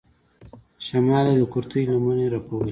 شمال 0.85 1.25
يې 1.31 1.35
د 1.41 1.43
کورتۍ 1.51 1.81
لمنې 1.91 2.25
رپولې. 2.35 2.69